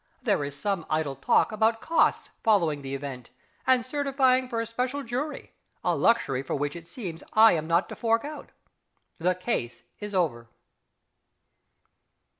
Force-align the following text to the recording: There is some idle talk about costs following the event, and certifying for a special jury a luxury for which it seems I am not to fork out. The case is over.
There 0.23 0.43
is 0.43 0.55
some 0.57 0.83
idle 0.89 1.15
talk 1.15 1.51
about 1.51 1.79
costs 1.79 2.31
following 2.43 2.81
the 2.81 2.95
event, 2.95 3.29
and 3.67 3.85
certifying 3.85 4.47
for 4.49 4.59
a 4.59 4.65
special 4.65 5.03
jury 5.03 5.51
a 5.83 5.95
luxury 5.95 6.41
for 6.41 6.55
which 6.55 6.75
it 6.75 6.89
seems 6.89 7.21
I 7.33 7.51
am 7.53 7.67
not 7.67 7.87
to 7.89 7.95
fork 7.95 8.25
out. 8.25 8.51
The 9.19 9.35
case 9.35 9.83
is 9.99 10.15
over. 10.15 10.49